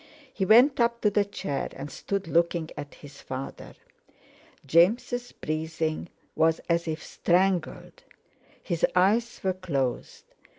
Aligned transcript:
He 0.33 0.45
went 0.45 0.79
up 0.79 1.01
to 1.01 1.11
the 1.11 1.23
chair 1.23 1.69
and 1.73 1.91
stood 1.91 2.27
looking 2.27 2.71
at 2.75 2.95
his 2.95 3.21
father. 3.21 3.75
James' 4.65 5.31
breathing 5.31 6.09
was 6.35 6.57
as 6.67 6.87
if 6.87 7.03
strangled; 7.03 8.01
his 8.63 8.83
eyes 8.95 9.39
were 9.43 9.53
closed. 9.53 10.23